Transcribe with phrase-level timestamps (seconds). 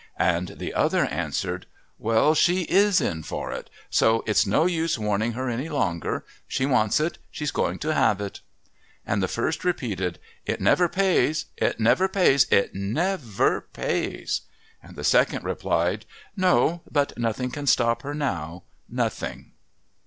[0.17, 1.67] And the other answered:
[1.99, 3.69] "Well, she is in for it!
[3.91, 6.25] So it's no use warning her any longer.
[6.47, 7.19] She wants it.
[7.29, 8.41] She's going to have it."
[9.05, 11.45] And the first repeated: "It never pays!
[11.55, 12.47] It never pays!
[12.49, 14.41] It never pays!"
[14.81, 18.63] And the second replied: "No, but nothing can stop her now.
[18.89, 19.51] Nothing!"